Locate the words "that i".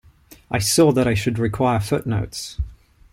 0.93-1.13